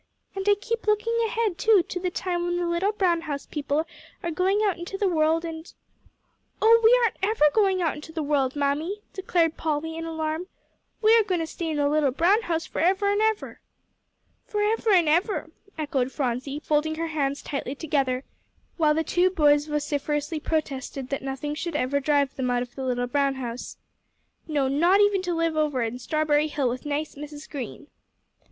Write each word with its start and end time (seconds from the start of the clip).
"And 0.35 0.49
I 0.49 0.55
keep 0.55 0.87
looking 0.87 1.15
ahead, 1.27 1.59
too, 1.59 1.83
to 1.87 1.99
the 1.99 2.09
time 2.09 2.43
when 2.43 2.57
the 2.57 2.65
little 2.67 2.91
brown 2.91 3.21
house 3.21 3.45
people 3.45 3.85
are 4.23 4.31
going 4.31 4.63
out 4.63 4.79
into 4.79 4.97
the 4.97 5.07
world 5.07 5.45
and" 5.45 5.71
"Oh, 6.59 6.81
we 6.83 6.99
aren't 7.03 7.17
ever 7.21 7.45
going 7.53 7.83
out 7.83 7.93
into 7.97 8.11
the 8.11 8.23
world, 8.23 8.55
Mammy," 8.55 9.03
declared 9.13 9.57
Polly, 9.57 9.95
in 9.95 10.03
alarm. 10.05 10.47
"We 11.03 11.15
are 11.19 11.23
going 11.23 11.37
to 11.41 11.45
stay 11.45 11.69
in 11.69 11.77
the 11.77 11.87
little 11.87 12.09
brown 12.09 12.41
house 12.41 12.65
forever'n 12.65 13.21
ever." 13.21 13.61
"Forever'n 14.47 15.07
ever," 15.07 15.51
echoed 15.77 16.11
Phronsie, 16.11 16.59
folding 16.61 16.95
her 16.95 17.09
hands 17.09 17.43
tightly 17.43 17.75
together; 17.75 18.23
while 18.77 18.95
the 18.95 19.03
two 19.03 19.29
boys 19.29 19.67
vociferously 19.67 20.39
protested 20.39 21.09
that 21.09 21.21
nothing 21.21 21.53
should 21.53 21.75
ever 21.75 21.99
drive 21.99 22.35
them 22.35 22.49
out 22.49 22.63
of 22.63 22.73
the 22.73 22.83
little 22.83 23.05
brown 23.05 23.35
house. 23.35 23.77
"No, 24.47 24.67
not 24.67 24.99
even 24.99 25.21
to 25.21 25.35
live 25.35 25.55
over 25.55 25.83
in 25.83 25.99
Strawberry 25.99 26.47
Hill 26.47 26.69
with 26.69 26.87
nice 26.87 27.13
Mrs. 27.13 27.47
Green." 27.47 27.85